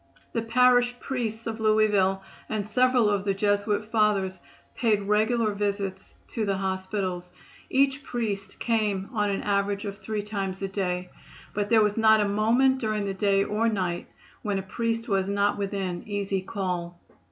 [0.33, 4.39] The parish priests of Louisville and several of the Jesuit Fathers
[4.73, 7.29] paid regular visits to the hospitals.
[7.69, 11.11] Each priest came on an average of three times a day,
[11.53, 14.07] but there was not a moment during the day or night
[14.41, 16.99] when a priest was not within easy call.